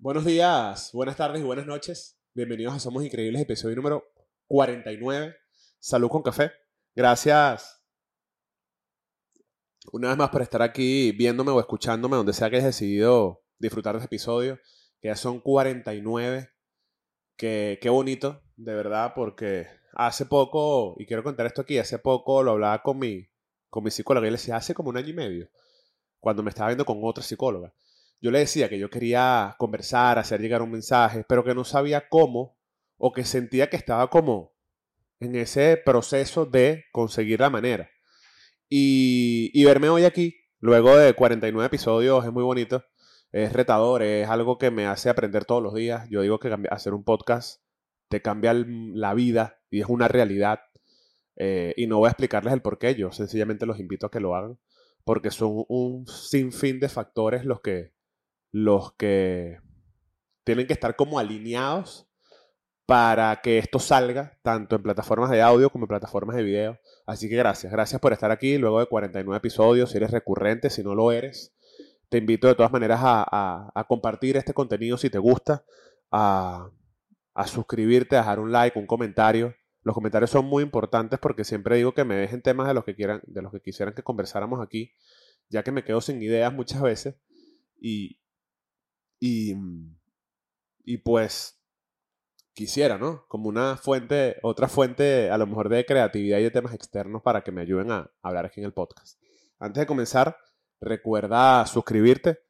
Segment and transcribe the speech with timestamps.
[0.00, 2.16] Buenos días, buenas tardes y buenas noches.
[2.32, 4.04] Bienvenidos a Somos Increíbles, episodio número
[4.46, 5.34] 49.
[5.80, 6.52] Salud con café.
[6.94, 7.82] Gracias
[9.90, 13.94] una vez más por estar aquí viéndome o escuchándome donde sea que hayas decidido disfrutar
[13.94, 14.60] de este episodio.
[15.00, 16.48] Que ya son 49.
[17.36, 22.44] Que, qué bonito, de verdad, porque hace poco, y quiero contar esto aquí, hace poco
[22.44, 23.28] lo hablaba con mi,
[23.68, 25.50] con mi psicóloga y le decía, hace como un año y medio,
[26.20, 27.74] cuando me estaba viendo con otra psicóloga
[28.20, 32.08] yo le decía que yo quería conversar, hacer llegar un mensaje, pero que no sabía
[32.08, 32.56] cómo
[32.96, 34.54] o que sentía que estaba como
[35.20, 37.90] en ese proceso de conseguir la manera.
[38.68, 42.84] Y, verme hoy aquí, luego de 49 episodios, es muy bonito,
[43.32, 46.08] es retador, es algo que me hace aprender todos los días.
[46.10, 47.62] Yo digo que hacer un podcast
[48.08, 50.60] te cambia la vida y es una realidad.
[51.36, 54.20] Eh, y no voy a explicarles el por qué, yo sencillamente los invito a que
[54.20, 54.58] lo hagan,
[55.04, 57.92] porque son un sinfín de factores los que
[58.64, 59.60] los que
[60.44, 62.08] tienen que estar como alineados
[62.86, 66.78] para que esto salga tanto en plataformas de audio como en plataformas de video.
[67.06, 69.90] Así que gracias, gracias por estar aquí luego de 49 episodios.
[69.90, 71.54] Si eres recurrente, si no lo eres,
[72.08, 75.64] te invito de todas maneras a, compartir este contenido si te gusta,
[76.10, 76.70] a,
[77.46, 79.54] suscribirte, a dejar un like, un comentario.
[79.82, 82.94] Los comentarios son muy importantes porque siempre digo que me dejen temas de los que
[82.94, 84.94] quieran, de los que quisieran que conversáramos aquí,
[85.48, 87.16] ya que me quedo sin ideas muchas veces
[87.80, 88.18] y,
[89.20, 89.98] y, mm,
[90.84, 91.58] y pues
[92.58, 93.24] quisiera, ¿no?
[93.28, 97.42] Como una fuente, otra fuente a lo mejor de creatividad y de temas externos para
[97.42, 99.20] que me ayuden a hablar aquí en el podcast.
[99.60, 100.36] Antes de comenzar,
[100.80, 102.40] recuerda suscribirte,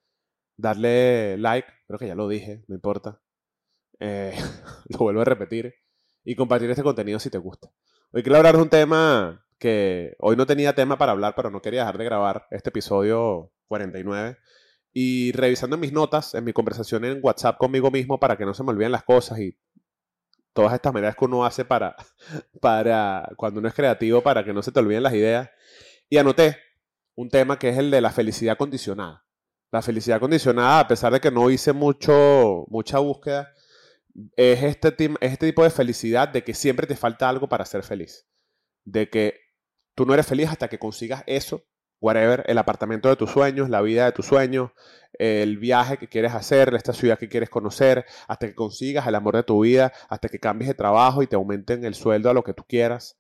[0.56, 3.20] darle like, creo que ya lo dije, no importa.
[4.00, 4.34] Eh,
[4.89, 5.74] lo vuelvo a repetir.
[6.24, 7.70] Y compartir este contenido si te gusta.
[8.12, 11.61] Hoy quiero hablar de un tema que hoy no tenía tema para hablar, pero no
[11.61, 14.39] quería dejar de grabar este episodio 49
[15.00, 18.64] y revisando mis notas, en mi conversación en WhatsApp conmigo mismo para que no se
[18.64, 19.56] me olviden las cosas y
[20.52, 21.94] todas estas medidas que uno hace para,
[22.60, 25.50] para cuando uno es creativo, para que no se te olviden las ideas.
[26.11, 26.58] Y anoté
[27.14, 29.24] un tema que es el de la felicidad condicionada.
[29.70, 33.55] La felicidad condicionada, a pesar de que no hice mucho, mucha búsqueda,
[34.34, 34.89] es este,
[35.20, 38.27] es este tipo de felicidad de que siempre te falta algo para ser feliz.
[38.84, 39.39] De que
[39.94, 41.64] tú no eres feliz hasta que consigas eso
[42.01, 44.70] whatever, el apartamento de tus sueños, la vida de tus sueños,
[45.14, 49.36] el viaje que quieres hacer, esta ciudad que quieres conocer, hasta que consigas el amor
[49.36, 52.45] de tu vida, hasta que cambies de trabajo y te aumenten el sueldo a lo
[52.45, 53.19] que tú quieras.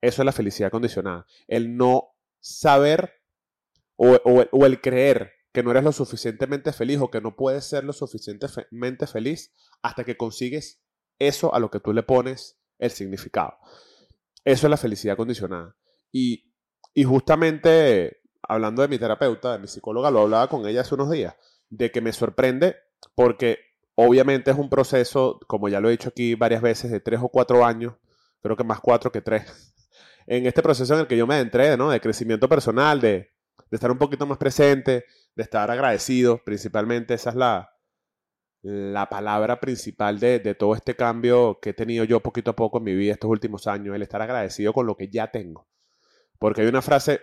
[0.00, 1.26] Eso es la felicidad condicionada.
[1.46, 3.14] El no saber
[3.96, 7.82] o, o el creer que no eres lo suficientemente feliz o que no puedes ser
[7.82, 10.82] lo suficientemente feliz hasta que consigues
[11.18, 13.56] eso a lo que tú le pones el significado.
[14.44, 15.74] Eso es la felicidad condicionada.
[16.12, 16.52] Y
[16.96, 21.10] y justamente, hablando de mi terapeuta, de mi psicóloga, lo hablaba con ella hace unos
[21.10, 21.34] días,
[21.68, 22.76] de que me sorprende
[23.14, 23.58] porque
[23.96, 27.28] obviamente es un proceso, como ya lo he dicho aquí varias veces, de tres o
[27.28, 27.92] cuatro años,
[28.40, 29.44] creo que más cuatro que tres,
[30.26, 31.90] en este proceso en el que yo me adentré, ¿no?
[31.90, 33.30] De crecimiento personal, de,
[33.70, 37.74] estar un poquito más presente, de estar agradecido, principalmente esa es la,
[38.62, 42.78] la palabra principal de, de, todo este cambio que he tenido yo poquito a poco
[42.78, 45.68] en mi vida estos últimos años, el estar agradecido con lo que ya tengo.
[46.38, 47.20] Porque hay una frase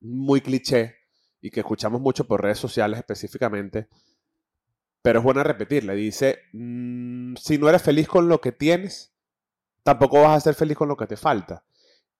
[0.00, 0.96] muy cliché
[1.40, 3.88] y que escuchamos mucho por redes sociales específicamente,
[5.02, 5.94] pero es buena repetirla.
[5.94, 9.14] Dice, mm, si no eres feliz con lo que tienes,
[9.82, 11.64] tampoco vas a ser feliz con lo que te falta.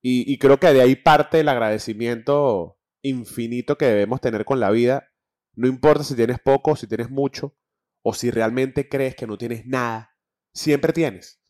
[0.02, 4.70] Y, y creo que de ahí parte el agradecimiento infinito que debemos tener con la
[4.70, 5.12] vida.
[5.54, 7.56] No importa si tienes poco, si tienes mucho,
[8.02, 10.16] o si realmente crees que no tienes nada,
[10.52, 11.40] siempre tienes.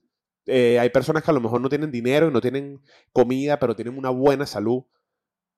[0.46, 3.74] Eh, hay personas que a lo mejor no tienen dinero y no tienen comida, pero
[3.74, 4.84] tienen una buena salud.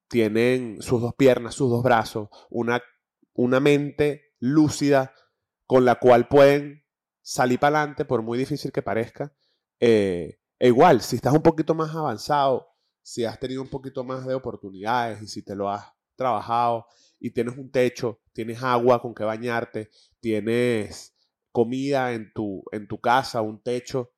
[0.08, 2.82] Tienen sus dos piernas, sus dos brazos, una,
[3.34, 5.12] una mente lúcida
[5.66, 6.86] con la cual pueden
[7.20, 9.34] salir para adelante, por muy difícil que parezca.
[9.78, 12.68] Eh, e igual, si estás un poquito más avanzado,
[13.02, 15.84] si has tenido un poquito más de oportunidades y si te lo has
[16.16, 16.86] trabajado
[17.20, 21.14] y tienes un techo, tienes agua con que bañarte, tienes
[21.52, 24.12] comida en tu, en tu casa, un techo,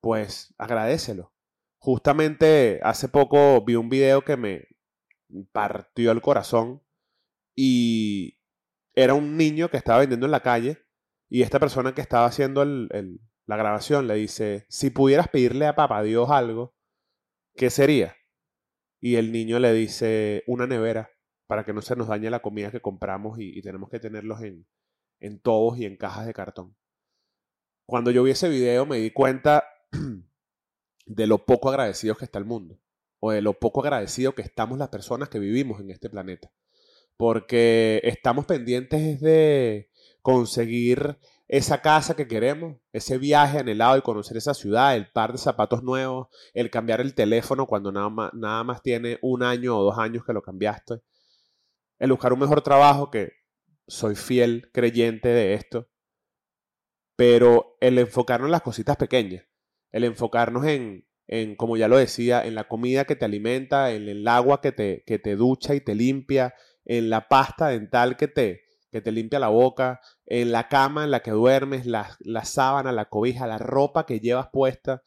[0.00, 1.32] pues agradecelo.
[1.78, 4.68] Justamente hace poco vi un video que me
[5.52, 6.82] partió el corazón
[7.54, 8.40] y
[8.94, 10.78] era un niño que estaba vendiendo en la calle
[11.28, 16.02] y esta persona que estaba haciendo la grabación le dice, si pudieras pedirle a papá
[16.02, 16.74] Dios algo,
[17.54, 18.16] ¿qué sería?
[19.00, 21.10] Y el niño le dice, una nevera
[21.46, 24.66] para que no se nos dañe la comida que compramos y, tenemos que tenerlos en,
[25.20, 26.76] en tobos y en cajas de cartón.
[27.86, 29.64] Cuando yo vi ese video me di cuenta
[31.06, 32.78] de lo poco agradecidos que está el mundo,
[33.18, 36.50] o de lo poco agradecido que estamos las personas que vivimos en este planeta.
[37.16, 39.90] Porque estamos pendientes de
[40.22, 45.38] conseguir esa casa que queremos, ese viaje anhelado y conocer esa ciudad, el par de
[45.38, 49.82] zapatos nuevos, el cambiar el teléfono cuando nada más, nada más tiene un año o
[49.82, 51.00] dos años que lo cambiaste,
[51.98, 53.32] el buscar un mejor trabajo, que
[53.88, 55.88] soy fiel creyente de esto,
[57.16, 59.44] pero el enfocarnos en las cositas pequeñas,
[59.92, 64.08] el enfocarnos en, en, como ya lo decía, en la comida que te alimenta, en
[64.08, 66.54] el agua que te, que te ducha y te limpia,
[66.84, 71.10] en la pasta dental que te, que te limpia la boca, en la cama en
[71.10, 75.02] la que duermes, la, sábana, la cobija, la ropa que llevas puesta.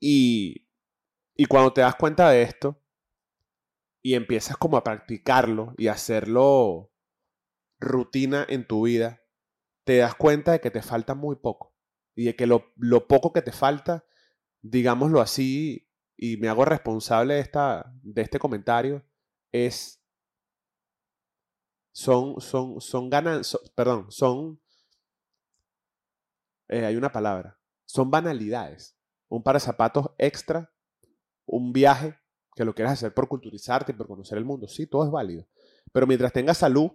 [0.00, 0.66] Y,
[1.36, 2.82] y cuando te das cuenta de esto
[4.02, 6.90] y empiezas como a practicarlo y hacerlo
[7.78, 9.22] rutina en tu vida,
[9.84, 11.67] te das cuenta de que te falta muy poco.
[12.18, 14.04] Y de que lo, lo poco que te falta,
[14.60, 19.06] digámoslo así, y me hago responsable de, esta, de este comentario,
[19.52, 20.02] es
[21.92, 23.08] son, son, son
[23.76, 24.60] perdón, son,
[26.66, 27.56] eh, hay una palabra,
[27.86, 28.98] son banalidades.
[29.28, 30.72] Un par de zapatos extra,
[31.46, 32.18] un viaje
[32.56, 35.46] que lo quieras hacer por culturizarte y por conocer el mundo, sí, todo es válido.
[35.92, 36.90] Pero mientras tengas salud,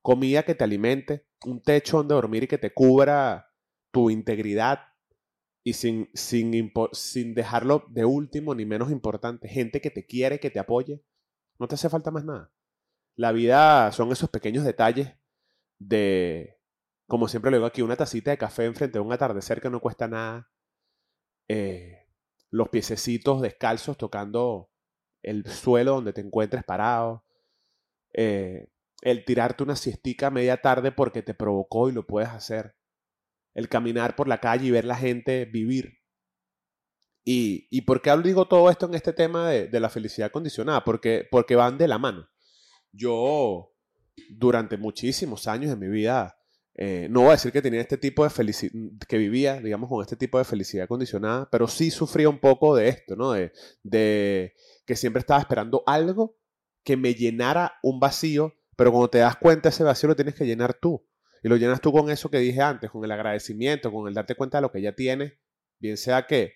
[0.00, 3.50] comida que te alimente, un techo donde dormir y que te cubra
[3.94, 4.80] tu integridad
[5.62, 10.50] y sin, sin, sin dejarlo de último ni menos importante, gente que te quiere, que
[10.50, 11.04] te apoye,
[11.60, 12.52] no te hace falta más nada.
[13.14, 15.14] La vida son esos pequeños detalles
[15.78, 16.58] de,
[17.06, 19.80] como siempre le digo aquí, una tacita de café enfrente de un atardecer que no
[19.80, 20.50] cuesta nada.
[21.48, 22.08] Eh,
[22.50, 24.70] los piececitos descalzos tocando
[25.22, 27.24] el suelo donde te encuentres parado.
[28.12, 28.68] Eh,
[29.02, 32.74] el tirarte una siestica a media tarde porque te provocó y lo puedes hacer.
[33.54, 35.98] El caminar por la calle y ver la gente vivir.
[37.24, 40.84] ¿Y, y por qué digo todo esto en este tema de, la felicidad condicionada?
[40.84, 42.28] Porque, porque van de la mano
[42.94, 43.72] yo
[44.30, 46.36] durante muchísimos años de mi vida,
[46.74, 48.72] eh, no voy a decir que tenía este tipo de felicidad,
[49.08, 52.88] que vivía, digamos, con este tipo de felicidad condicionada, pero sí sufría un poco de
[52.88, 53.32] esto, ¿no?
[53.32, 53.52] De,
[53.82, 54.54] de
[54.86, 56.36] que siempre estaba esperando algo
[56.84, 60.46] que me llenara un vacío, pero cuando te das cuenta ese vacío lo tienes que
[60.46, 61.04] llenar tú.
[61.44, 64.34] Y lo llenas tú con eso que dije antes, con el agradecimiento, con el darte
[64.34, 65.34] cuenta de lo que ya tienes,
[65.78, 66.54] bien sea que,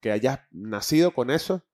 [0.00, 1.66] que hayas nacido con eso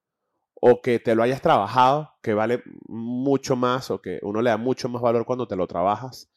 [0.54, 4.56] o que te lo hayas trabajado, que vale mucho más o que uno le da
[4.56, 6.30] mucho más valor cuando te lo trabajas.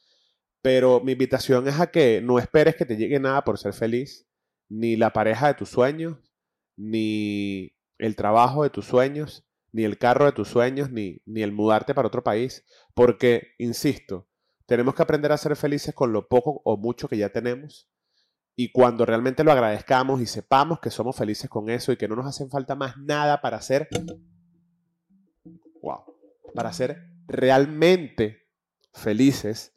[0.61, 4.27] Pero mi invitación es a que no esperes que te llegue nada por ser feliz,
[4.67, 6.17] ni la pareja de tus sueños,
[6.75, 11.53] ni el trabajo de tus sueños, ni el carro de tus sueños, ni, ni el
[11.53, 14.27] mudarte para otro país, porque, insisto,
[14.65, 17.89] tenemos que aprender a ser felices con lo poco o mucho que ya tenemos
[18.55, 22.15] y cuando realmente lo agradezcamos y sepamos que somos felices con eso y que no
[22.15, 23.89] nos hacen falta más nada para ser,
[25.81, 26.05] wow,
[26.53, 28.47] para ser realmente
[28.93, 29.73] felices,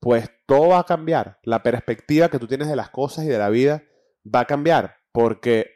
[0.00, 1.38] pues todo va a cambiar.
[1.44, 3.84] La perspectiva que tú tienes de las cosas y de la vida
[4.22, 5.73] va a cambiar porque,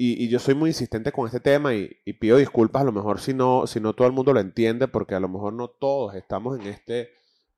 [0.00, 1.88] y, yo soy muy insistente con este tema y,
[2.20, 5.16] pido disculpas a lo mejor si no, si no todo el mundo lo entiende porque
[5.16, 7.10] a lo mejor no todos estamos en este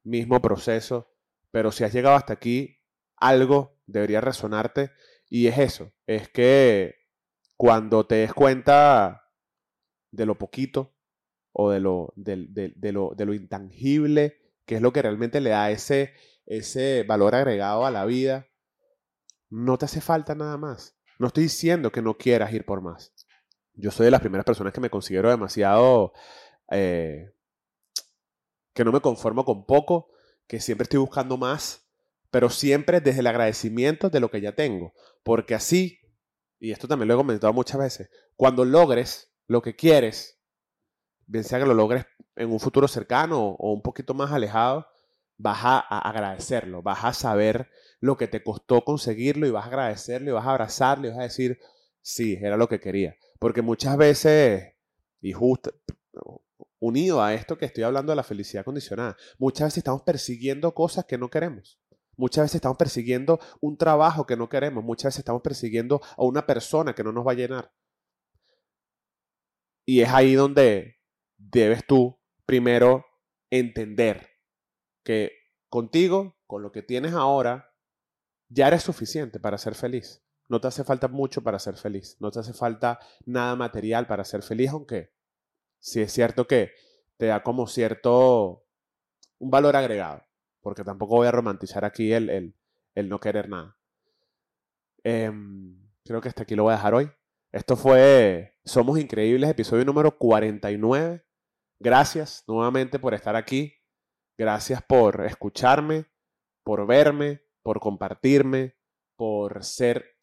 [0.04, 1.10] mismo proceso
[1.50, 2.78] pero si has llegado hasta aquí,
[3.16, 4.92] algo debería resonarte
[5.28, 6.94] y es eso, es que
[7.56, 9.28] cuando te des cuenta
[10.10, 10.94] de lo poquito
[11.52, 15.70] o de lo, de, lo, de lo intangible, que es lo que realmente le da
[15.70, 16.14] ese,
[16.46, 18.46] ese valor agregado a la vida,
[19.50, 20.99] no te hace falta nada más.
[21.20, 23.12] No estoy diciendo que no quieras ir por más.
[23.74, 26.14] Yo soy de las primeras personas que me considero demasiado...
[26.70, 27.30] Eh,
[28.72, 30.08] que no me conformo con poco
[30.46, 31.86] que siempre estoy buscando más,
[32.30, 34.94] pero siempre desde el agradecimiento de lo que ya tengo.
[35.22, 36.00] Porque así,
[36.58, 40.40] y esto también lo he comentado muchas veces, cuando logres lo que quieres,
[41.26, 44.86] bien sea que lo logres en un futuro cercano o un poquito más alejado,
[45.40, 50.30] vas a, agradecerlo, vas a saber lo que te costó conseguirlo y vas a agradecerlo
[50.30, 51.58] y vas a abrazarlo y vas a decir,
[52.02, 53.16] sí, era lo que quería.
[53.38, 54.74] Porque muchas veces,
[55.22, 55.72] y justo,
[56.78, 59.16] unido a esto que estoy hablando de la felicidad condicionada.
[59.38, 61.80] Muchas veces estamos persiguiendo cosas que no queremos.
[62.16, 64.84] Muchas veces estamos persiguiendo un trabajo que no queremos.
[64.84, 67.72] Muchas veces estamos persiguiendo a una persona que no nos va a llenar.
[69.86, 70.96] Y es ahí donde
[71.38, 73.06] debes tú primero
[73.50, 74.30] entender
[75.68, 77.72] contigo, con lo que tienes ahora,
[78.48, 80.22] ya eres suficiente para ser feliz.
[80.48, 82.16] No te hace falta mucho para ser feliz.
[82.18, 85.12] No te hace falta nada material para ser feliz, aunque
[85.78, 86.72] si es cierto que
[87.16, 88.66] te da como cierto,
[89.38, 90.22] un valor agregado,
[90.60, 92.54] porque tampoco voy a romantizar aquí el,
[92.94, 93.76] el, no querer nada.
[95.04, 97.10] Em, creo que hasta aquí lo voy a dejar hoy.
[97.52, 101.24] Esto fue Somos Increíbles, episodio número 49.
[101.78, 103.79] Gracias nuevamente por estar aquí.
[104.40, 106.06] Gracias por escucharme,
[106.62, 108.74] por verme, por compartirme,
[109.14, 110.16] por ser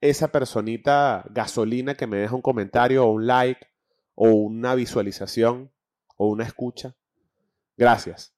[0.00, 3.64] esa personita gasolina que me deja un comentario o un like
[4.16, 5.72] o una visualización
[6.16, 6.96] o una escucha.
[7.76, 8.34] Gracias.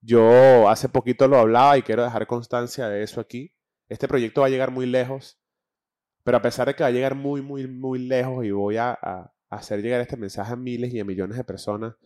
[0.00, 3.52] Yo hace poquito lo hablaba y quiero dejar constancia de eso aquí.
[3.88, 5.40] Este proyecto va a llegar muy lejos,
[6.22, 8.96] pero a pesar de que va a llegar muy, muy, muy lejos y voy a,
[9.50, 11.96] hacer llegar este mensaje a miles y a millones de personas,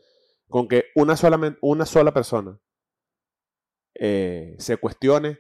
[0.51, 2.61] con que una sola, una sola persona
[3.95, 5.39] eh, se cuestione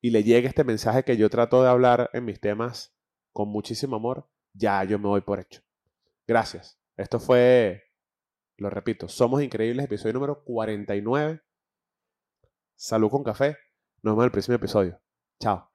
[0.00, 2.94] y le llegue este mensaje que yo trato de hablar en mis temas
[3.32, 5.62] con muchísimo amor, ya yo me voy por hecho.
[6.26, 6.78] Gracias.
[6.96, 7.82] Esto fue,
[8.58, 11.42] lo repito, Somos Increíbles, episodio número 49.
[12.76, 13.56] Salud con café.
[14.02, 15.00] Nos vemos en el próximo episodio.
[15.40, 15.71] Chao.